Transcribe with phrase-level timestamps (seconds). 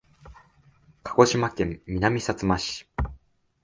[1.03, 2.87] 鹿児島県南さつま市